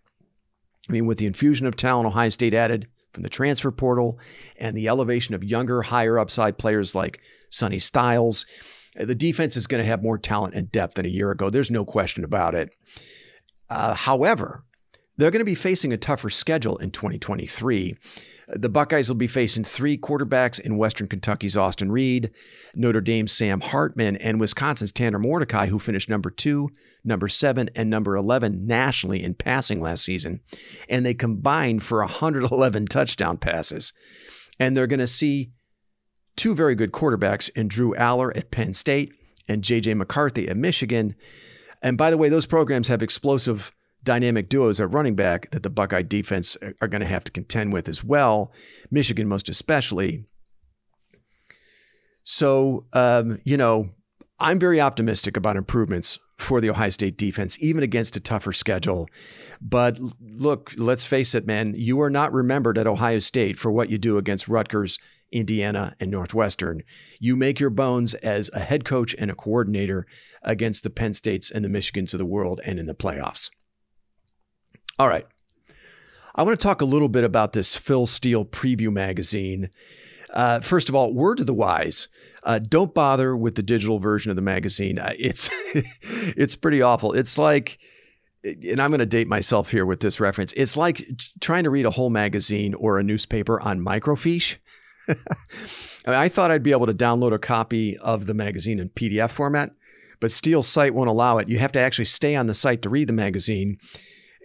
I 0.87 0.93
mean, 0.93 1.05
with 1.05 1.17
the 1.17 1.25
infusion 1.25 1.67
of 1.67 1.75
talent 1.75 2.07
Ohio 2.07 2.29
State 2.29 2.53
added 2.53 2.87
from 3.11 3.23
the 3.23 3.29
transfer 3.29 3.71
portal 3.71 4.21
and 4.55 4.73
the 4.73 4.87
elevation 4.87 5.35
of 5.35 5.43
younger, 5.43 5.81
higher 5.81 6.17
upside 6.17 6.57
players 6.57 6.95
like 6.95 7.19
Sonny 7.49 7.79
Styles, 7.79 8.45
the 8.95 9.15
defense 9.15 9.57
is 9.57 9.67
going 9.67 9.83
to 9.83 9.89
have 9.89 10.01
more 10.01 10.17
talent 10.17 10.55
and 10.55 10.71
depth 10.71 10.93
than 10.93 11.05
a 11.05 11.09
year 11.09 11.29
ago. 11.29 11.49
There's 11.49 11.69
no 11.69 11.83
question 11.83 12.23
about 12.23 12.55
it. 12.55 12.69
Uh, 13.69 13.93
however, 13.93 14.63
they're 15.19 15.31
going 15.31 15.41
to 15.41 15.45
be 15.45 15.53
facing 15.53 15.91
a 15.91 15.97
tougher 15.97 16.29
schedule 16.29 16.77
in 16.77 16.91
2023. 16.91 17.97
The 18.47 18.69
Buckeyes 18.69 19.09
will 19.09 19.17
be 19.17 19.27
facing 19.27 19.65
three 19.65 19.97
quarterbacks 19.97 20.61
in 20.61 20.77
Western 20.77 21.09
Kentucky's 21.09 21.57
Austin 21.57 21.91
Reed, 21.91 22.31
Notre 22.73 23.01
Dame's 23.01 23.33
Sam 23.33 23.59
Hartman, 23.59 24.15
and 24.15 24.39
Wisconsin's 24.39 24.93
Tanner 24.93 25.19
Mordecai, 25.19 25.67
who 25.67 25.77
finished 25.77 26.07
number 26.07 26.29
two, 26.29 26.69
number 27.03 27.27
seven, 27.27 27.69
and 27.75 27.89
number 27.89 28.15
11 28.15 28.65
nationally 28.65 29.21
in 29.21 29.33
passing 29.33 29.81
last 29.81 30.05
season. 30.05 30.39
And 30.87 31.05
they 31.05 31.13
combined 31.13 31.83
for 31.83 31.99
111 31.99 32.85
touchdown 32.89 33.37
passes. 33.37 33.91
And 34.57 34.75
they're 34.75 34.87
going 34.87 35.01
to 35.01 35.07
see 35.07 35.51
two 36.37 36.55
very 36.55 36.75
good 36.75 36.93
quarterbacks 36.93 37.49
in 37.57 37.67
Drew 37.67 37.93
Allar 37.95 38.35
at 38.37 38.51
Penn 38.51 38.73
State 38.73 39.11
and 39.49 39.65
J.J. 39.65 39.95
McCarthy 39.95 40.47
at 40.47 40.55
Michigan. 40.55 41.13
And 41.81 41.97
by 41.97 42.09
the 42.09 42.17
way, 42.17 42.29
those 42.29 42.45
programs 42.45 42.87
have 42.87 43.03
explosive 43.03 43.73
dynamic 44.03 44.49
duos 44.49 44.79
at 44.79 44.91
running 44.93 45.15
back 45.15 45.51
that 45.51 45.63
the 45.63 45.69
Buckeye 45.69 46.01
defense 46.01 46.57
are 46.81 46.87
going 46.87 47.01
to 47.01 47.07
have 47.07 47.23
to 47.25 47.31
contend 47.31 47.73
with 47.73 47.89
as 47.89 48.03
well, 48.03 48.51
Michigan 48.89 49.27
most 49.27 49.49
especially. 49.49 50.25
So, 52.23 52.85
um, 52.93 53.39
you 53.43 53.57
know, 53.57 53.89
I'm 54.39 54.59
very 54.59 54.79
optimistic 54.79 55.35
about 55.35 55.57
improvements 55.57 56.19
for 56.37 56.61
the 56.61 56.69
Ohio 56.69 56.89
State 56.89 57.17
defense, 57.17 57.57
even 57.59 57.83
against 57.83 58.15
a 58.15 58.21
tougher 58.21 58.53
schedule. 58.53 59.09
But 59.59 59.99
look, 60.21 60.73
let's 60.77 61.03
face 61.03 61.35
it, 61.35 61.45
man, 61.45 61.73
you 61.75 61.99
are 62.01 62.09
not 62.09 62.31
remembered 62.31 62.77
at 62.77 62.87
Ohio 62.87 63.19
State 63.19 63.57
for 63.57 63.71
what 63.71 63.89
you 63.89 63.97
do 63.97 64.17
against 64.17 64.47
Rutgers, 64.47 64.97
Indiana, 65.33 65.95
and 65.99 66.09
Northwestern. 66.09 66.83
You 67.19 67.35
make 67.35 67.59
your 67.59 67.69
bones 67.69 68.13
as 68.15 68.49
a 68.53 68.59
head 68.59 68.85
coach 68.85 69.13
and 69.19 69.29
a 69.29 69.35
coordinator 69.35 70.07
against 70.41 70.83
the 70.83 70.89
Penn 70.89 71.13
States 71.13 71.51
and 71.51 71.65
the 71.65 71.69
Michigans 71.69 72.13
of 72.13 72.19
the 72.19 72.25
world 72.25 72.61
and 72.65 72.79
in 72.79 72.85
the 72.85 72.95
playoffs. 72.95 73.49
All 74.99 75.07
right. 75.07 75.25
I 76.35 76.43
want 76.43 76.59
to 76.59 76.63
talk 76.63 76.81
a 76.81 76.85
little 76.85 77.07
bit 77.07 77.23
about 77.23 77.53
this 77.53 77.75
Phil 77.77 78.05
Steele 78.05 78.43
preview 78.43 78.91
magazine. 78.91 79.69
Uh, 80.33 80.59
first 80.59 80.89
of 80.89 80.95
all, 80.95 81.13
word 81.13 81.37
to 81.37 81.45
the 81.45 81.53
wise 81.53 82.09
uh, 82.43 82.59
don't 82.59 82.93
bother 82.93 83.35
with 83.35 83.55
the 83.55 83.63
digital 83.63 83.99
version 83.99 84.29
of 84.29 84.35
the 84.35 84.41
magazine. 84.41 84.99
Uh, 84.99 85.13
it's 85.17 85.49
it's 86.03 86.55
pretty 86.55 86.81
awful. 86.81 87.13
It's 87.13 87.37
like, 87.37 87.79
and 88.43 88.81
I'm 88.81 88.91
going 88.91 88.99
to 88.99 89.05
date 89.05 89.27
myself 89.27 89.71
here 89.71 89.85
with 89.85 90.01
this 90.01 90.19
reference. 90.19 90.53
It's 90.53 90.77
like 90.77 91.01
trying 91.39 91.63
to 91.63 91.69
read 91.69 91.85
a 91.85 91.91
whole 91.91 92.09
magazine 92.09 92.73
or 92.73 92.99
a 92.99 93.03
newspaper 93.03 93.59
on 93.61 93.79
microfiche. 93.79 94.57
I, 95.09 95.13
mean, 96.07 96.15
I 96.15 96.27
thought 96.27 96.51
I'd 96.51 96.63
be 96.63 96.71
able 96.71 96.87
to 96.87 96.93
download 96.93 97.33
a 97.33 97.39
copy 97.39 97.97
of 97.97 98.25
the 98.25 98.33
magazine 98.33 98.79
in 98.79 98.89
PDF 98.89 99.31
format, 99.31 99.71
but 100.19 100.31
Steele's 100.31 100.67
site 100.67 100.93
won't 100.93 101.09
allow 101.09 101.37
it. 101.37 101.49
You 101.49 101.59
have 101.59 101.71
to 101.73 101.79
actually 101.79 102.05
stay 102.05 102.35
on 102.35 102.47
the 102.47 102.53
site 102.53 102.81
to 102.83 102.89
read 102.89 103.07
the 103.07 103.13
magazine. 103.13 103.79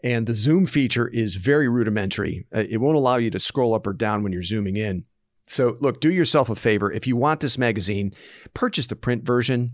And 0.05 0.27
the 0.27 0.35
zoom 0.35 0.67
feature 0.67 1.09
is 1.09 1.37
very 1.37 1.67
rudimentary. 1.67 2.47
Uh, 2.55 2.65
it 2.69 2.77
won't 2.77 2.97
allow 2.97 3.17
you 3.17 3.31
to 3.31 3.41
scroll 3.41 3.75
up 3.75 3.87
or 3.87 3.95
down 3.95 4.23
when 4.23 4.33
you're 4.33 4.43
zooming 4.43 4.77
in. 4.77 5.07
So, 5.47 5.77
look, 5.81 6.01
do 6.01 6.13
yourself 6.13 6.49
a 6.51 6.55
favor. 6.55 6.93
If 6.93 7.07
you 7.07 7.17
want 7.17 7.41
this 7.41 7.59
magazine, 7.59 8.13
purchase 8.53 8.87
the 8.87 8.97
print 8.97 9.25
version. 9.25 9.73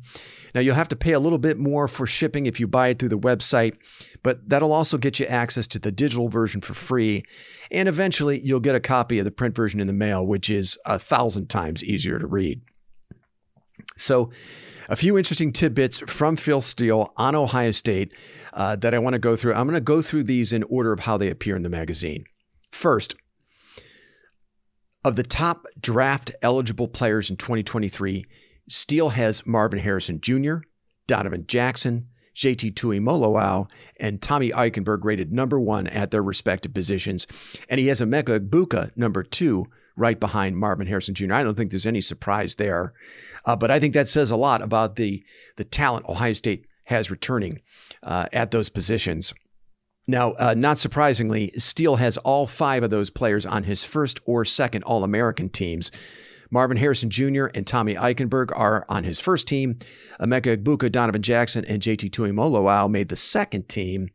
Now, 0.54 0.60
you'll 0.60 0.74
have 0.74 0.88
to 0.88 0.96
pay 0.96 1.12
a 1.12 1.20
little 1.20 1.38
bit 1.38 1.58
more 1.58 1.88
for 1.88 2.06
shipping 2.06 2.46
if 2.46 2.58
you 2.58 2.66
buy 2.66 2.88
it 2.88 2.98
through 2.98 3.10
the 3.10 3.18
website, 3.18 3.76
but 4.22 4.48
that'll 4.48 4.72
also 4.72 4.98
get 4.98 5.20
you 5.20 5.26
access 5.26 5.66
to 5.68 5.78
the 5.78 5.92
digital 5.92 6.28
version 6.28 6.60
for 6.60 6.74
free. 6.74 7.24
And 7.70 7.88
eventually, 7.88 8.40
you'll 8.40 8.60
get 8.60 8.74
a 8.74 8.80
copy 8.80 9.18
of 9.20 9.24
the 9.24 9.30
print 9.30 9.54
version 9.54 9.80
in 9.80 9.86
the 9.86 9.92
mail, 9.92 10.26
which 10.26 10.50
is 10.50 10.78
a 10.86 10.98
thousand 10.98 11.48
times 11.48 11.84
easier 11.84 12.18
to 12.18 12.26
read. 12.26 12.62
So, 14.00 14.30
a 14.88 14.96
few 14.96 15.16
interesting 15.16 15.52
tidbits 15.52 16.00
from 16.00 16.36
Phil 16.36 16.60
Steele 16.60 17.12
on 17.16 17.36
Ohio 17.36 17.70
State 17.70 18.12
uh, 18.52 18.74
that 18.76 18.92
I 18.92 18.98
want 18.98 19.14
to 19.14 19.20
go 19.20 19.36
through. 19.36 19.54
I'm 19.54 19.66
going 19.66 19.74
to 19.74 19.80
go 19.80 20.02
through 20.02 20.24
these 20.24 20.52
in 20.52 20.64
order 20.64 20.92
of 20.92 21.00
how 21.00 21.16
they 21.16 21.30
appear 21.30 21.54
in 21.54 21.62
the 21.62 21.68
magazine. 21.68 22.24
First, 22.72 23.14
of 25.04 25.16
the 25.16 25.22
top 25.22 25.66
draft 25.80 26.32
eligible 26.42 26.88
players 26.88 27.30
in 27.30 27.36
2023, 27.36 28.26
Steele 28.68 29.10
has 29.10 29.46
Marvin 29.46 29.78
Harrison 29.78 30.20
Jr., 30.20 30.56
Donovan 31.06 31.46
Jackson, 31.46 32.08
JT 32.40 32.72
Tuimoloau, 32.72 33.68
and 34.00 34.22
Tommy 34.22 34.50
Eichenberg 34.50 35.04
rated 35.04 35.30
number 35.30 35.60
one 35.60 35.86
at 35.86 36.10
their 36.10 36.22
respective 36.22 36.72
positions. 36.72 37.26
And 37.68 37.78
he 37.78 37.88
has 37.88 38.00
Emeka 38.00 38.40
Egbuka 38.40 38.96
number 38.96 39.22
two, 39.22 39.66
right 39.94 40.18
behind 40.18 40.56
Marvin 40.56 40.86
Harrison 40.86 41.14
Jr. 41.14 41.34
I 41.34 41.42
don't 41.42 41.54
think 41.54 41.70
there's 41.70 41.86
any 41.86 42.00
surprise 42.00 42.54
there. 42.54 42.94
Uh, 43.44 43.56
but 43.56 43.70
I 43.70 43.78
think 43.78 43.92
that 43.92 44.08
says 44.08 44.30
a 44.30 44.36
lot 44.36 44.62
about 44.62 44.96
the, 44.96 45.22
the 45.56 45.64
talent 45.64 46.06
Ohio 46.08 46.32
State 46.32 46.64
has 46.86 47.10
returning 47.10 47.60
uh, 48.02 48.26
at 48.32 48.50
those 48.50 48.70
positions. 48.70 49.34
Now, 50.06 50.32
uh, 50.32 50.54
not 50.56 50.78
surprisingly, 50.78 51.52
Steele 51.58 51.96
has 51.96 52.16
all 52.16 52.46
five 52.46 52.82
of 52.82 52.90
those 52.90 53.10
players 53.10 53.44
on 53.44 53.64
his 53.64 53.84
first 53.84 54.18
or 54.24 54.46
second 54.46 54.82
All 54.84 55.04
American 55.04 55.50
teams. 55.50 55.90
Marvin 56.50 56.76
Harrison 56.76 57.10
Jr. 57.10 57.46
and 57.54 57.66
Tommy 57.66 57.94
Eichenberg 57.94 58.50
are 58.56 58.84
on 58.88 59.04
his 59.04 59.20
first 59.20 59.46
team. 59.46 59.74
Emeka 60.20 60.56
Egbuka, 60.56 60.90
Donovan 60.90 61.22
Jackson, 61.22 61.64
and 61.64 61.82
JT 61.82 62.10
Tuimoloau 62.10 62.90
made 62.90 63.08
the 63.08 63.16
second 63.16 63.68
team. 63.68 64.08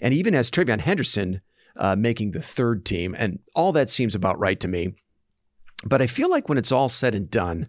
And 0.00 0.14
even 0.14 0.34
as 0.34 0.50
TreVeyon 0.50 0.80
Henderson 0.80 1.40
uh, 1.76 1.96
making 1.96 2.30
the 2.30 2.42
third 2.42 2.84
team. 2.84 3.14
And 3.18 3.40
all 3.54 3.72
that 3.72 3.90
seems 3.90 4.14
about 4.14 4.38
right 4.38 4.58
to 4.60 4.68
me. 4.68 4.94
But 5.84 6.00
I 6.00 6.06
feel 6.06 6.30
like 6.30 6.48
when 6.48 6.56
it's 6.56 6.72
all 6.72 6.88
said 6.88 7.14
and 7.14 7.30
done, 7.30 7.68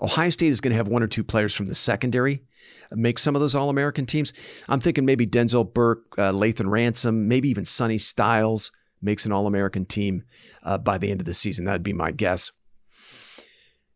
Ohio 0.00 0.30
State 0.30 0.50
is 0.50 0.60
going 0.60 0.70
to 0.70 0.76
have 0.76 0.86
one 0.86 1.02
or 1.02 1.08
two 1.08 1.24
players 1.24 1.54
from 1.54 1.66
the 1.66 1.74
secondary 1.74 2.44
make 2.92 3.18
some 3.18 3.34
of 3.34 3.40
those 3.40 3.54
All 3.54 3.70
American 3.70 4.06
teams. 4.06 4.32
I'm 4.68 4.80
thinking 4.80 5.04
maybe 5.04 5.26
Denzel 5.26 5.72
Burke, 5.72 6.04
uh, 6.16 6.32
Lathan 6.32 6.70
Ransom, 6.70 7.28
maybe 7.28 7.48
even 7.50 7.64
Sonny 7.64 7.98
Styles 7.98 8.72
makes 9.02 9.26
an 9.26 9.32
All 9.32 9.46
American 9.46 9.84
team 9.84 10.24
uh, 10.62 10.78
by 10.78 10.98
the 10.98 11.10
end 11.10 11.20
of 11.20 11.26
the 11.26 11.34
season. 11.34 11.64
That'd 11.64 11.82
be 11.82 11.92
my 11.92 12.10
guess. 12.12 12.50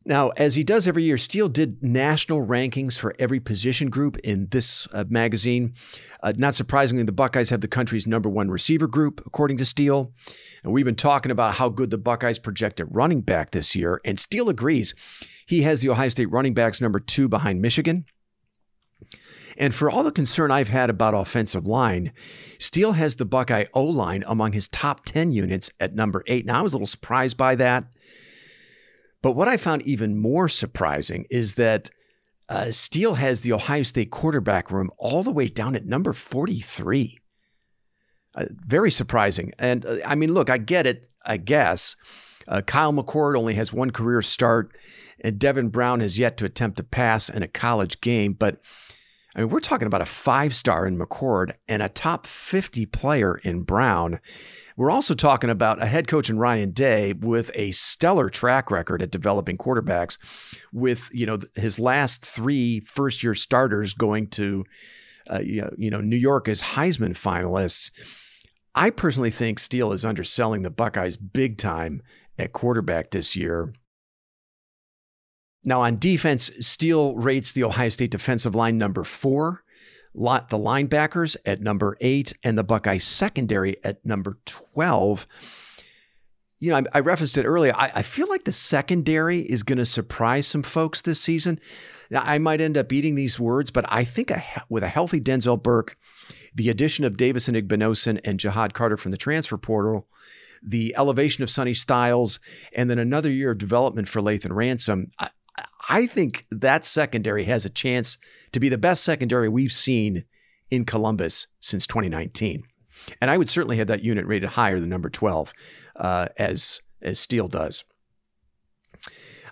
Now, 0.04 0.30
as 0.30 0.56
he 0.56 0.64
does 0.64 0.88
every 0.88 1.04
year, 1.04 1.16
Steele 1.16 1.48
did 1.48 1.82
national 1.82 2.44
rankings 2.44 2.98
for 2.98 3.14
every 3.18 3.38
position 3.38 3.88
group 3.88 4.16
in 4.18 4.48
this 4.50 4.88
uh, 4.92 5.04
magazine. 5.08 5.74
Uh, 6.22 6.32
not 6.36 6.54
surprisingly, 6.56 7.04
the 7.04 7.12
Buckeyes 7.12 7.50
have 7.50 7.60
the 7.60 7.68
country's 7.68 8.06
number 8.06 8.28
one 8.28 8.50
receiver 8.50 8.88
group, 8.88 9.22
according 9.24 9.58
to 9.58 9.64
Steele. 9.64 10.12
And 10.64 10.72
we've 10.72 10.84
been 10.84 10.96
talking 10.96 11.30
about 11.30 11.54
how 11.54 11.68
good 11.68 11.90
the 11.90 11.98
Buckeyes 11.98 12.40
project 12.40 12.80
at 12.80 12.92
running 12.92 13.20
back 13.20 13.50
this 13.50 13.76
year, 13.76 14.00
and 14.04 14.18
Steele 14.18 14.48
agrees. 14.48 14.94
He 15.46 15.62
has 15.62 15.82
the 15.82 15.90
Ohio 15.90 16.08
State 16.08 16.30
running 16.30 16.54
backs 16.54 16.80
number 16.80 16.98
two 16.98 17.28
behind 17.28 17.62
Michigan. 17.62 18.04
And 19.56 19.74
for 19.74 19.90
all 19.90 20.02
the 20.02 20.12
concern 20.12 20.50
I've 20.50 20.70
had 20.70 20.90
about 20.90 21.14
offensive 21.14 21.66
line, 21.66 22.12
Steele 22.58 22.92
has 22.92 23.16
the 23.16 23.24
Buckeye 23.24 23.66
O 23.74 23.84
line 23.84 24.24
among 24.26 24.52
his 24.52 24.66
top 24.66 25.04
10 25.04 25.30
units 25.30 25.70
at 25.78 25.94
number 25.94 26.22
eight. 26.26 26.46
Now, 26.46 26.58
I 26.58 26.62
was 26.62 26.72
a 26.72 26.76
little 26.76 26.86
surprised 26.86 27.36
by 27.36 27.54
that. 27.56 27.84
But 29.22 29.32
what 29.32 29.48
I 29.48 29.56
found 29.56 29.82
even 29.82 30.18
more 30.18 30.48
surprising 30.48 31.26
is 31.30 31.54
that 31.54 31.90
uh, 32.48 32.70
Steele 32.70 33.14
has 33.14 33.40
the 33.40 33.52
Ohio 33.52 33.84
State 33.84 34.10
quarterback 34.10 34.70
room 34.70 34.90
all 34.98 35.22
the 35.22 35.30
way 35.30 35.46
down 35.46 35.74
at 35.76 35.86
number 35.86 36.12
43. 36.12 37.18
Uh, 38.34 38.44
very 38.66 38.90
surprising. 38.90 39.52
And 39.58 39.86
uh, 39.86 39.96
I 40.04 40.16
mean, 40.16 40.34
look, 40.34 40.50
I 40.50 40.58
get 40.58 40.86
it, 40.86 41.06
I 41.24 41.36
guess. 41.36 41.96
Uh, 42.48 42.60
Kyle 42.60 42.92
McCord 42.92 43.36
only 43.36 43.54
has 43.54 43.72
one 43.72 43.92
career 43.92 44.20
start, 44.22 44.76
and 45.20 45.38
Devin 45.38 45.68
Brown 45.68 46.00
has 46.00 46.18
yet 46.18 46.36
to 46.38 46.44
attempt 46.44 46.76
to 46.78 46.82
pass 46.82 47.28
in 47.28 47.42
a 47.42 47.48
college 47.48 48.00
game. 48.00 48.32
But 48.32 48.60
I 49.34 49.40
mean, 49.40 49.48
we're 49.48 49.60
talking 49.60 49.86
about 49.86 50.02
a 50.02 50.06
five 50.06 50.54
star 50.54 50.86
in 50.86 50.98
McCord 50.98 51.52
and 51.66 51.82
a 51.82 51.88
top 51.88 52.26
50 52.26 52.84
player 52.86 53.36
in 53.42 53.62
Brown. 53.62 54.20
We're 54.76 54.90
also 54.90 55.14
talking 55.14 55.48
about 55.48 55.82
a 55.82 55.86
head 55.86 56.06
coach 56.06 56.28
in 56.28 56.38
Ryan 56.38 56.72
Day 56.72 57.14
with 57.14 57.50
a 57.54 57.72
stellar 57.72 58.28
track 58.28 58.70
record 58.70 59.00
at 59.02 59.10
developing 59.10 59.56
quarterbacks, 59.56 60.18
with 60.72 61.08
you 61.12 61.26
know 61.26 61.38
his 61.54 61.78
last 61.78 62.24
three 62.24 62.80
first 62.80 63.22
year 63.22 63.34
starters 63.34 63.94
going 63.94 64.28
to 64.28 64.64
uh, 65.30 65.40
you 65.40 65.90
know 65.90 66.00
New 66.00 66.16
York 66.16 66.48
as 66.48 66.60
Heisman 66.60 67.12
finalists. 67.12 67.90
I 68.74 68.90
personally 68.90 69.30
think 69.30 69.58
Steele 69.58 69.92
is 69.92 70.04
underselling 70.04 70.62
the 70.62 70.70
Buckeyes 70.70 71.16
big 71.16 71.58
time 71.58 72.02
at 72.38 72.52
quarterback 72.52 73.10
this 73.10 73.36
year. 73.36 73.72
Now, 75.64 75.82
on 75.82 75.98
defense, 75.98 76.50
Steele 76.60 77.14
rates 77.16 77.52
the 77.52 77.64
Ohio 77.64 77.88
State 77.88 78.10
defensive 78.10 78.54
line 78.54 78.78
number 78.78 79.04
four, 79.04 79.62
Lot 80.14 80.50
the 80.50 80.58
linebackers 80.58 81.36
at 81.46 81.62
number 81.62 81.96
eight, 82.00 82.34
and 82.44 82.58
the 82.58 82.64
Buckeye 82.64 82.98
secondary 82.98 83.76
at 83.84 84.04
number 84.04 84.38
12. 84.44 85.26
You 86.58 86.70
know, 86.70 86.76
I, 86.76 86.98
I 86.98 87.00
referenced 87.00 87.38
it 87.38 87.46
earlier. 87.46 87.72
I, 87.74 87.90
I, 87.96 88.02
feel 88.02 88.28
like 88.28 88.44
the 88.44 88.52
secondary 88.52 89.40
is 89.40 89.62
going 89.62 89.78
to 89.78 89.86
surprise 89.86 90.46
some 90.46 90.62
folks 90.62 91.00
this 91.00 91.20
season. 91.20 91.58
Now, 92.10 92.22
I 92.24 92.38
might 92.38 92.60
end 92.60 92.76
up 92.76 92.92
eating 92.92 93.14
these 93.14 93.40
words, 93.40 93.70
but 93.70 93.86
I 93.88 94.04
think 94.04 94.30
a, 94.30 94.44
with 94.68 94.82
a 94.82 94.88
healthy 94.88 95.20
Denzel 95.20 95.60
Burke, 95.60 95.96
the 96.54 96.68
addition 96.68 97.06
of 97.06 97.16
Davison 97.16 97.54
Igbinosun 97.54 98.20
and 98.24 98.38
Ja'Had 98.38 98.74
Carter 98.74 98.98
from 98.98 99.12
the 99.12 99.16
transfer 99.16 99.56
portal, 99.56 100.06
the 100.62 100.94
elevation 100.96 101.42
of 101.42 101.50
Sonny 101.50 101.74
Styles, 101.74 102.38
and 102.74 102.90
then 102.90 102.98
another 102.98 103.30
year 103.30 103.52
of 103.52 103.58
development 103.58 104.08
for 104.08 104.20
Lathan 104.20 104.54
Ransom, 104.54 105.10
I, 105.18 105.30
I 105.88 106.06
think 106.06 106.46
that 106.50 106.84
secondary 106.84 107.44
has 107.44 107.64
a 107.64 107.70
chance 107.70 108.18
to 108.52 108.60
be 108.60 108.68
the 108.68 108.78
best 108.78 109.04
secondary 109.04 109.48
we've 109.48 109.72
seen 109.72 110.24
in 110.70 110.84
Columbus 110.84 111.48
since 111.60 111.86
2019. 111.86 112.64
And 113.20 113.30
I 113.30 113.38
would 113.38 113.48
certainly 113.48 113.78
have 113.78 113.88
that 113.88 114.02
unit 114.02 114.26
rated 114.26 114.50
higher 114.50 114.78
than 114.78 114.88
number 114.88 115.10
12, 115.10 115.52
uh, 115.96 116.28
as, 116.38 116.80
as 117.00 117.18
Steele 117.18 117.48
does. 117.48 117.84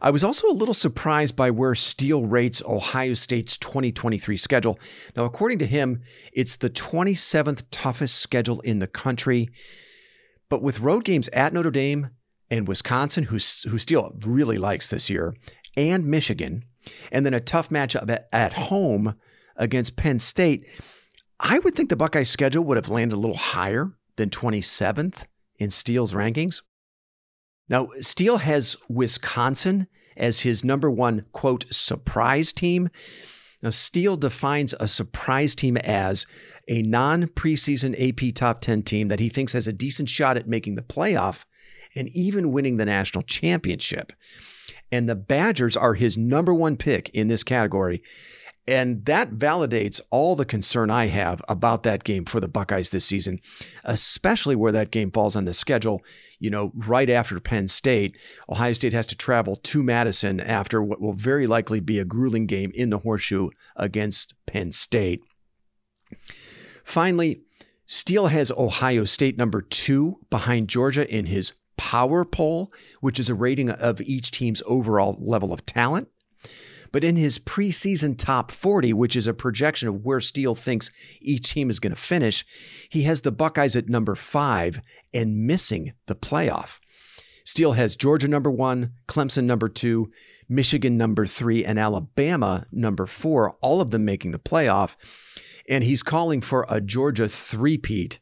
I 0.03 0.11
was 0.11 0.25
also 0.25 0.49
a 0.49 0.53
little 0.55 0.73
surprised 0.73 1.37
by 1.37 1.51
where 1.51 1.75
Steele 1.75 2.25
rates 2.25 2.63
Ohio 2.67 3.13
State's 3.15 3.59
2023 3.59 4.37
schedule. 4.37 4.79
Now, 5.15 5.25
according 5.25 5.59
to 5.59 5.67
him, 5.67 6.03
it's 6.33 6.57
the 6.57 6.71
27th 6.71 7.65
toughest 7.71 8.19
schedule 8.19 8.61
in 8.61 8.79
the 8.79 8.87
country. 8.87 9.51
But 10.49 10.63
with 10.63 10.81
road 10.81 11.05
games 11.05 11.29
at 11.29 11.53
Notre 11.53 11.71
Dame 11.71 12.11
and 12.51 12.67
Wisconsin, 12.67 13.25
who, 13.25 13.35
who 13.35 13.79
Steele 13.79 14.17
really 14.25 14.57
likes 14.57 14.89
this 14.89 15.11
year, 15.11 15.35
and 15.77 16.07
Michigan, 16.07 16.65
and 17.13 17.25
then 17.25 17.35
a 17.35 17.41
tough 17.41 17.69
matchup 17.69 18.11
at, 18.11 18.29
at 18.33 18.53
home 18.55 19.15
against 19.57 19.97
Penn 19.97 20.19
State. 20.19 20.67
I 21.39 21.59
would 21.61 21.75
think 21.75 21.89
the 21.89 21.97
Buckeyes' 21.97 22.31
schedule 22.31 22.65
would 22.65 22.77
have 22.77 22.89
landed 22.89 23.17
a 23.17 23.19
little 23.19 23.37
higher 23.37 23.93
than 24.17 24.31
27th 24.31 25.27
in 25.59 25.71
Steele's 25.71 26.13
rankings. 26.13 26.63
Now, 27.69 27.89
Steele 28.01 28.39
has 28.39 28.77
Wisconsin 28.89 29.87
as 30.17 30.41
his 30.41 30.65
number 30.65 30.91
one, 30.91 31.25
quote, 31.33 31.65
surprise 31.71 32.53
team. 32.53 32.91
Now, 33.63 33.71
Steele 33.71 34.17
defines 34.17 34.75
a 34.81 34.89
surprise 34.89 35.55
team 35.55 35.77
as 35.79 36.27
a 36.67 36.83
non 36.83 37.29
preseason 37.29 37.95
AP 37.97 38.35
top 38.35 38.61
10 38.61 38.83
team 38.83 39.09
that 39.09 39.21
he 39.21 39.29
thinks 39.29 39.53
has 39.53 39.69
a 39.69 39.73
decent 39.73 40.09
shot 40.09 40.37
at 40.37 40.49
making 40.49 40.75
the 40.75 40.83
playoff 40.83 41.45
and 41.95 42.09
even 42.09 42.53
winning 42.53 42.77
the 42.77 42.87
national 42.87 43.23
championship. 43.23 44.13
And 44.93 45.09
the 45.09 45.17
Badgers 45.17 45.77
are 45.77 45.95
his 45.95 46.17
number 46.17 46.53
one 46.53 46.77
pick 46.77 47.09
in 47.11 47.29
this 47.29 47.43
category. 47.43 48.03
And 48.67 49.05
that 49.07 49.33
validates 49.33 50.01
all 50.11 50.37
the 50.37 50.45
concern 50.45 50.91
I 50.91 51.07
have 51.07 51.43
about 51.49 51.83
that 51.85 52.05
game 52.05 52.25
for 52.25 52.41
the 52.41 52.49
Buckeyes 52.49 52.91
this 52.91 53.07
season, 53.07 53.41
especially 53.85 54.55
where 54.55 54.71
that 54.71 54.91
game 54.91 55.11
falls 55.11 55.35
on 55.35 55.45
the 55.45 55.55
schedule. 55.55 56.03
You 56.39 56.51
know, 56.51 56.71
right 56.75 57.09
after 57.09 57.41
Penn 57.41 57.69
State, 57.69 58.17
Ohio 58.49 58.73
State 58.75 58.93
has 58.93 59.07
to 59.09 59.17
travel 59.17 59.57
to 59.57 59.83
Madison 59.83 60.41
after 60.41 60.83
what 60.83 61.01
will 61.01 61.15
very 61.15 61.47
likely 61.47 61.81
be 61.81 61.99
a 61.99 62.05
grueling 62.05 62.47
game 62.47 62.71
in 62.75 62.91
the 62.91 62.99
horseshoe 62.99 63.49
against 63.77 64.35
Penn 64.47 64.73
State. 64.73 65.23
Finally, 66.85 67.41
Steele 67.87 68.29
has 68.29 68.53
Ohio 68.53 69.05
State 69.05 69.37
number 69.37 69.63
two 69.63 70.21
behind 70.31 70.69
Georgia 70.69 71.13
in 71.13 71.27
his 71.27 71.53
power 71.91 72.25
poll, 72.25 72.71
which 73.01 73.19
is 73.19 73.29
a 73.29 73.35
rating 73.35 73.69
of 73.69 74.01
each 74.01 74.31
team's 74.31 74.63
overall 74.65 75.19
level 75.21 75.53
of 75.53 75.67
talent. 75.67 76.07
But 76.93 77.03
in 77.03 77.17
his 77.17 77.41
preseason 77.41 78.17
top 78.17 78.53
40, 78.53 78.93
which 78.93 79.17
is 79.17 79.27
a 79.27 79.35
projection 79.35 79.89
of 79.89 80.05
where 80.05 80.21
Steele 80.21 80.55
thinks 80.55 80.93
each 81.21 81.53
team 81.53 81.69
is 81.69 81.81
going 81.81 81.93
to 81.93 82.01
finish, 82.01 82.45
he 82.89 83.03
has 83.03 83.23
the 83.23 83.33
Buckeyes 83.33 83.75
at 83.75 83.89
number 83.89 84.15
five 84.15 84.81
and 85.13 85.49
missing 85.49 85.95
the 86.07 86.15
playoff. 86.15 86.79
Steele 87.45 87.73
has 87.73 87.97
Georgia 87.97 88.29
number 88.29 88.53
one, 88.53 88.93
Clemson 89.09 89.43
number 89.43 89.69
two, 89.69 90.13
Michigan 90.49 90.97
number 90.97 91.27
three, 91.27 91.65
and 91.65 91.77
Alabama 91.77 92.67
number 92.71 93.09
four, 93.09 93.57
all 93.63 93.81
of 93.81 93.91
them 93.91 94.05
making 94.05 94.31
the 94.31 94.39
playoff. 94.39 94.95
And 95.69 95.83
he's 95.83 96.05
calling 96.05 96.41
for 96.41 96.65
a 96.69 96.81
Georgia 96.81 97.27
three-peat 97.27 98.21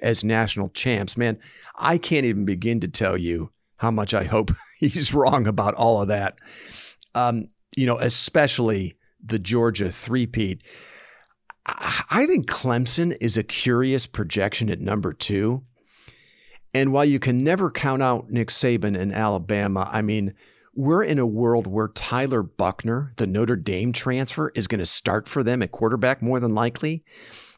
as 0.00 0.24
national 0.24 0.70
champs. 0.70 1.16
Man, 1.16 1.38
I 1.76 1.98
can't 1.98 2.26
even 2.26 2.44
begin 2.44 2.80
to 2.80 2.88
tell 2.88 3.16
you 3.16 3.50
how 3.76 3.90
much 3.90 4.14
I 4.14 4.24
hope 4.24 4.50
he's 4.78 5.14
wrong 5.14 5.46
about 5.46 5.74
all 5.74 6.02
of 6.02 6.08
that. 6.08 6.38
Um, 7.14 7.48
you 7.76 7.86
know, 7.86 7.98
especially 7.98 8.96
the 9.24 9.38
Georgia 9.38 9.90
three-peat. 9.90 10.62
I 11.66 12.24
think 12.26 12.46
Clemson 12.46 13.16
is 13.20 13.36
a 13.36 13.42
curious 13.42 14.06
projection 14.06 14.70
at 14.70 14.80
number 14.80 15.12
two. 15.12 15.64
And 16.72 16.92
while 16.92 17.04
you 17.04 17.18
can 17.18 17.38
never 17.38 17.70
count 17.70 18.02
out 18.02 18.30
Nick 18.30 18.48
Saban 18.48 18.96
in 18.96 19.12
Alabama, 19.12 19.88
I 19.92 20.02
mean, 20.02 20.34
we're 20.74 21.02
in 21.02 21.18
a 21.18 21.26
world 21.26 21.66
where 21.66 21.88
Tyler 21.88 22.42
Buchner, 22.42 23.12
the 23.16 23.26
Notre 23.26 23.56
Dame 23.56 23.92
transfer, 23.92 24.52
is 24.54 24.68
going 24.68 24.78
to 24.78 24.86
start 24.86 25.28
for 25.28 25.42
them 25.42 25.62
at 25.62 25.72
quarterback 25.72 26.22
more 26.22 26.40
than 26.40 26.54
likely. 26.54 27.04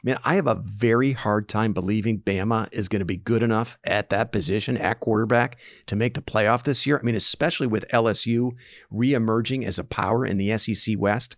Man, 0.03 0.17
I 0.23 0.35
have 0.35 0.47
a 0.47 0.55
very 0.55 1.11
hard 1.11 1.47
time 1.47 1.73
believing 1.73 2.21
Bama 2.21 2.67
is 2.71 2.89
going 2.89 3.01
to 3.01 3.05
be 3.05 3.17
good 3.17 3.43
enough 3.43 3.77
at 3.83 4.09
that 4.09 4.31
position 4.31 4.75
at 4.77 4.99
quarterback 4.99 5.59
to 5.85 5.95
make 5.95 6.15
the 6.15 6.21
playoff 6.21 6.63
this 6.63 6.87
year. 6.87 6.97
I 6.97 7.03
mean, 7.03 7.15
especially 7.15 7.67
with 7.67 7.87
LSU 7.89 8.57
reemerging 8.91 9.63
as 9.63 9.77
a 9.77 9.83
power 9.83 10.25
in 10.25 10.37
the 10.37 10.57
SEC 10.57 10.95
West. 10.97 11.35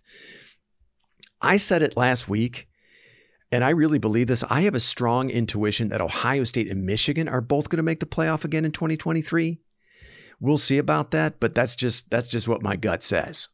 I 1.42 1.58
said 1.58 1.82
it 1.82 1.96
last 1.96 2.26
week, 2.26 2.66
and 3.52 3.62
I 3.62 3.70
really 3.70 3.98
believe 3.98 4.28
this. 4.28 4.42
I 4.44 4.62
have 4.62 4.74
a 4.74 4.80
strong 4.80 5.28
intuition 5.28 5.90
that 5.90 6.00
Ohio 6.00 6.44
State 6.44 6.70
and 6.70 6.86
Michigan 6.86 7.28
are 7.28 7.42
both 7.42 7.68
going 7.68 7.76
to 7.76 7.82
make 7.82 8.00
the 8.00 8.06
playoff 8.06 8.44
again 8.46 8.64
in 8.64 8.72
2023. 8.72 9.58
We'll 10.40 10.56
see 10.56 10.78
about 10.78 11.10
that, 11.10 11.38
but 11.38 11.54
that's 11.54 11.76
just 11.76 12.10
that's 12.10 12.28
just 12.28 12.48
what 12.48 12.62
my 12.62 12.76
gut 12.76 13.02
says. 13.02 13.48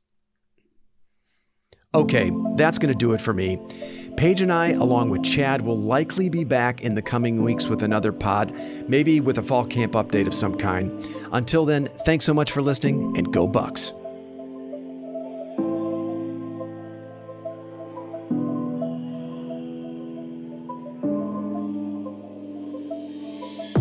Okay, 1.92 2.30
that's 2.54 2.78
going 2.78 2.92
to 2.92 2.98
do 2.98 3.12
it 3.12 3.20
for 3.20 3.34
me. 3.34 3.58
Paige 4.20 4.42
and 4.42 4.52
I, 4.52 4.72
along 4.72 5.08
with 5.08 5.22
Chad, 5.22 5.62
will 5.62 5.78
likely 5.78 6.28
be 6.28 6.44
back 6.44 6.82
in 6.82 6.94
the 6.94 7.00
coming 7.00 7.42
weeks 7.42 7.68
with 7.68 7.82
another 7.82 8.12
pod, 8.12 8.52
maybe 8.86 9.18
with 9.18 9.38
a 9.38 9.42
fall 9.42 9.64
camp 9.64 9.94
update 9.94 10.26
of 10.26 10.34
some 10.34 10.58
kind. 10.58 10.92
Until 11.32 11.64
then, 11.64 11.86
thanks 12.04 12.26
so 12.26 12.34
much 12.34 12.52
for 12.52 12.60
listening 12.60 13.16
and 13.16 13.32
go 13.32 13.46
Bucks. 13.46 13.94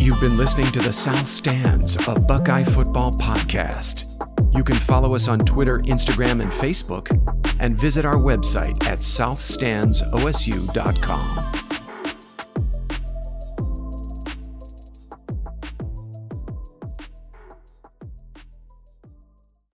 You've 0.02 0.22
been 0.22 0.38
listening 0.38 0.72
to 0.72 0.80
the 0.80 0.94
South 0.94 1.28
Stands, 1.28 1.98
a 2.08 2.18
Buckeye 2.18 2.64
football 2.64 3.12
podcast. 3.12 4.06
You 4.56 4.64
can 4.64 4.78
follow 4.78 5.16
us 5.16 5.28
on 5.28 5.40
Twitter, 5.40 5.80
Instagram, 5.80 6.42
and 6.42 6.50
Facebook 6.50 7.39
and 7.60 7.80
visit 7.80 8.06
our 8.06 8.18
website 8.18 8.86
at 8.86 9.00
southstandsosu.com. 9.00 11.69